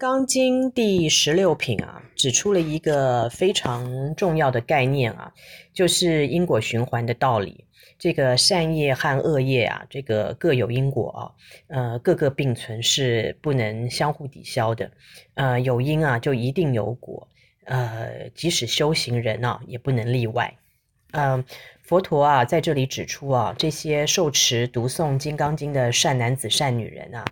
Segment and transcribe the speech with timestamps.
[0.00, 5.30] 刚经》第十六品啊，指出了一个非常重要的概念啊，
[5.74, 7.66] 就是因果循环的道理。
[7.98, 11.20] 这个善业和恶业啊，这个各有因果啊，
[11.66, 14.90] 呃，各个并存是不能相互抵消的。
[15.34, 17.28] 呃，有因啊，就一定有果。
[17.66, 20.56] 呃，即使修行人啊，也不能例外。
[21.12, 21.44] 嗯、
[21.82, 27.22] 佛陀啊，在这里指出啊，这些受持读诵《金刚经》的善男子、善女人啊。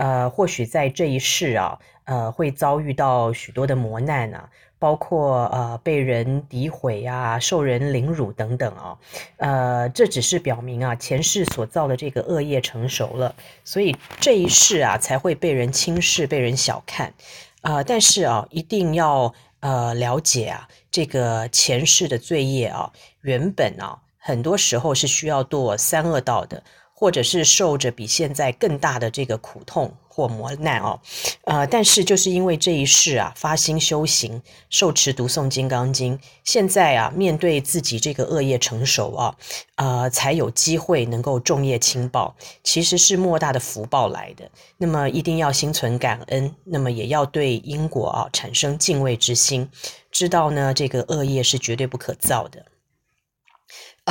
[0.00, 8.96] 呃，或许在这一世啊，呃，会遭遇到许多的磨难啊，包括呃被人诋毁呀、受人凌辱等等啊，
[9.36, 17.12] 呃，这只是表明啊，前世所造的这个恶业成熟了，所以这一世啊才会被人轻视、被人小看，
[17.60, 26.62] 呃，但是啊，一定要呃了解啊，这个前世的罪业啊，原本啊，很多时候是需要堕三恶道的。
[27.00, 31.00] 或者是受着比现在更大的这个苦痛或磨难哦，
[31.44, 39.34] 呃，但是就是因为这一世啊发心修行，受持读诵金刚经，现在啊面对自己这个恶业成熟啊，
[39.76, 44.50] 呃，才有机会能够重业轻报，其实是莫大的福报来的。
[44.76, 49.66] 那么一定要心存感恩，那么也要对因果啊产生敬畏之心，
[50.10, 52.62] 知道呢这个恶业是绝对不可造的。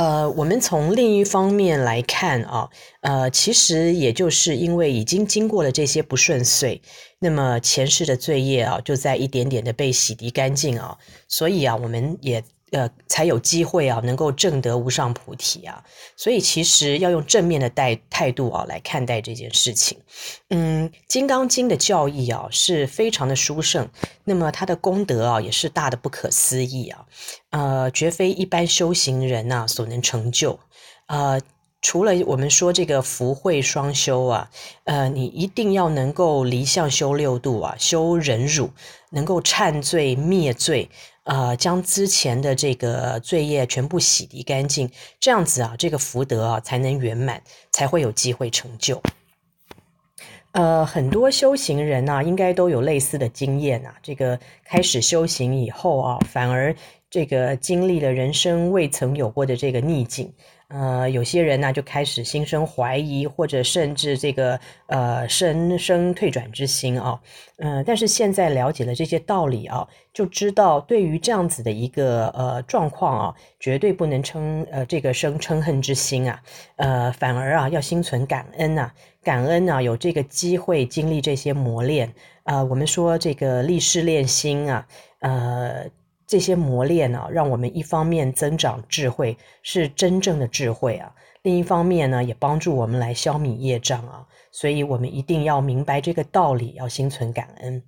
[0.00, 2.70] 呃，我们从另一方面来看啊，
[3.02, 6.80] 呃，其实也就是因为已经经过了这些不顺遂，
[7.18, 10.96] 那么前世的罪业啊，就在一点点的被洗涤干净啊，
[11.28, 12.42] 所以啊，我们也。
[12.72, 15.82] 呃，才有机会啊，能够证得无上菩提啊。
[16.16, 19.98] 所以其实要用正面的态态度啊来看待这件事情。
[20.50, 23.88] 嗯，《金刚经》的教义啊是非常的殊胜，
[24.24, 27.06] 那么它的功德啊也是大的不可思议啊。
[27.50, 30.58] 呃，绝非一般修行人呐、啊、所能成就。
[31.06, 31.40] 呃，
[31.82, 34.50] 除了我们说这个福慧双修啊，
[34.84, 38.70] 呃，你一定要能够离相修六度啊，修忍辱，
[39.10, 40.88] 能够忏罪灭罪。
[41.24, 47.40] 呃，将之前的这个罪业全部洗涤干净，这样子啊，这个福德啊才能圆满，
[47.70, 49.00] 才会有机会成就。
[50.52, 53.94] 呃，很多修行人啊，应该都有类似的经验啊。
[54.02, 56.74] 这个开始修行以后啊，反而
[57.08, 60.32] 这个经历了人生未曾有过的这个逆境。
[60.70, 67.20] 呃，有些人呢就开始心生怀疑，或者甚至这个呃生生退转之心啊。
[67.58, 76.40] 嗯、呃，但是现在了解了这些道理啊，就知道对于这样子的一个呃状况啊，绝对不能称呃这个生嗔恨之心啊，
[76.76, 78.94] 呃，反而啊要心存感恩呐、啊，
[79.24, 82.12] 感恩呐、啊，有这个机会经历这些磨练
[82.44, 84.86] 啊、我们说这个历事练心啊，
[85.18, 85.90] 呃。
[86.30, 94.24] 这些磨练呢，让我们一方面增长智慧，是真正的智慧啊；另一方面呢，也帮助我们来消弭业障啊。
[94.52, 97.82] 所以，我们一定要明白这个道理，要心存感恩。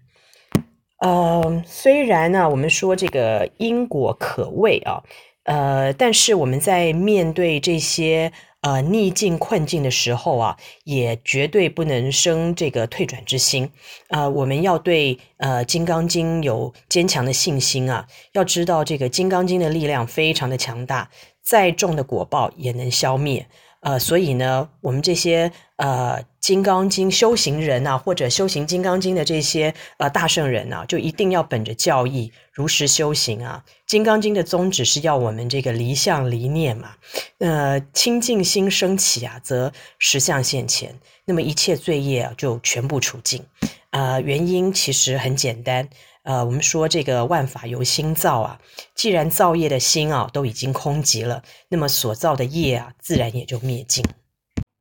[0.99, 5.01] 呃，虽然呢，我们说这个因果可畏啊，
[5.45, 8.33] 呃，但是我们在面对这些。
[8.65, 13.69] 呃，逆境困境的时候啊，也绝对不能生这个退转之心。
[14.11, 18.07] 呃，我们要对呃《金刚经》有坚强的信心啊。
[18.35, 21.11] 要知道，这个《金刚经》的力量非常的强大，
[21.43, 23.49] 再重的果报也能消灭。
[23.83, 33.65] 呃，所以呢，我们这些呃《金刚经》修行人啊，或者修行《金刚经》的这些呃大圣人呐、就一定要本着教义如实修行啊。
[33.85, 36.95] 《金刚经》的宗旨是要我们这个离相离念嘛，
[37.39, 43.45] 呃，清净心升起啊，则实相现前，那么一切罪业啊就全部除尽。
[43.91, 45.89] 呃，原因其实很简单。
[46.25, 48.61] 呃，我们说这个万法由心造啊，
[48.95, 54.05] 既然造业的心啊都已经空寂了，那么所造的业啊自然也就灭尽。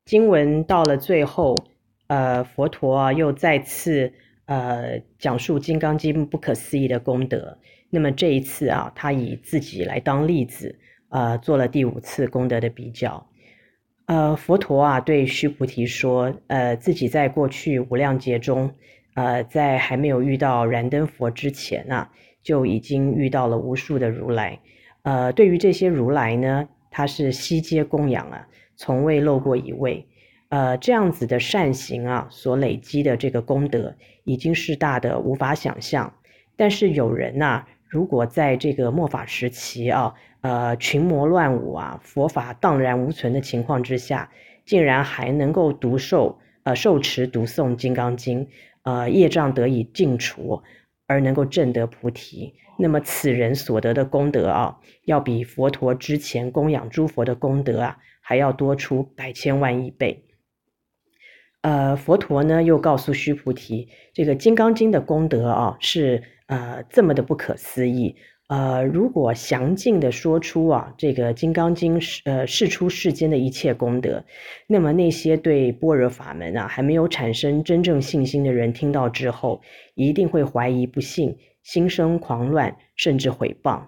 [0.05, 1.55] 经文到了最后，
[2.07, 4.13] 呃，佛陀啊又再次
[4.45, 7.57] 呃讲述《金刚经》不可思议的功德。
[7.89, 10.77] 那么这一次啊，他以自己来当例子，
[11.09, 13.27] 呃，做了第五次功德的比较。
[14.05, 18.75] 呃，佛陀啊对须菩提说，呃，自己在过去无量劫中。
[19.13, 22.09] 呃，在还没有遇到燃灯佛之前啊，
[22.41, 24.59] 就已经遇到了无数的如来。
[25.03, 30.07] 呃，对于这些如来呢，他是悉皆供养啊，从未漏过一位。
[30.49, 36.13] 呃，这样子的善行啊，所累积的这个功德，已经是大的无法想象。
[36.55, 44.29] 但是有人呐、如果在这个末法时期啊，呃，群魔乱舞啊，佛法荡然无存的情况之下，
[44.65, 48.45] 竟然还能够读受呃受持读诵《金刚经》。
[48.83, 50.63] 呃，业障得以净除，
[51.07, 60.25] 而能够证得菩提，那么此人所得的功德啊，要比佛陀之前供养诸佛的功德啊，还要多出百千万亿倍。
[61.61, 68.15] 呃，佛陀呢又告诉须菩提，这个《金刚经》的功德啊是呃这么的不可思议。
[68.51, 74.21] 呃，如果详尽的说出啊，这个《金刚经》呃释出世间的一切功德，
[74.67, 79.61] 那么那些对般若法门啊还没有产生真正信心的人听到之后，
[79.95, 83.81] 一定会怀疑不信，心生狂乱，甚至毁谤。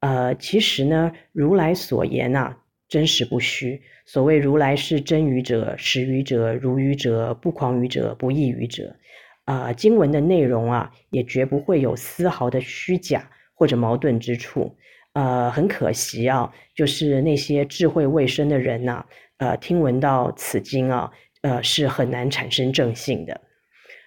[0.00, 2.58] 呃，其实呢，如来所言啊，
[2.88, 3.80] 真实不虚。
[4.06, 8.96] 所谓如来是真语者、实语者、如语者、不狂语者、不异语者，
[9.44, 13.30] 啊、经文的内容啊，也绝不会有丝毫的虚假
[13.60, 14.74] 或者矛盾之处。
[15.12, 19.04] 呃，很可惜啊，就是那些智慧未深的人呐、
[19.36, 21.10] 呃，听闻到此经啊，
[21.42, 23.40] 呃，是很难产生正性的。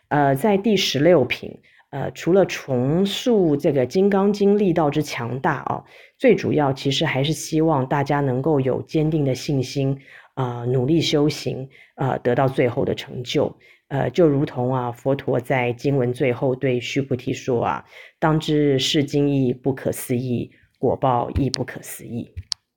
[0.07, 1.61] 呃，在第十六品。
[1.91, 5.83] 呃，除了重塑这个《金刚经》力道之强大啊，
[6.17, 9.99] 最主要其实还是希望大家能够有坚定的信心
[10.33, 13.55] 啊、努力修行啊、呃，得到最后的成就。
[13.89, 17.85] 呃，就如同啊，佛陀在经文最后对须菩提说啊
[18.17, 20.49] ：“当知是经义不可思议，
[20.79, 22.33] 果报亦不可思议。”